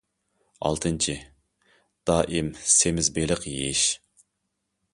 [0.69, 1.13] ئالتىنچى،
[2.11, 3.85] دائىم سېمىز بېلىق يېيىش.